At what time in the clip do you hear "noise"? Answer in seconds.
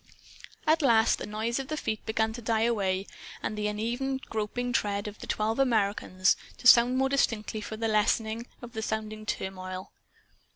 1.27-1.59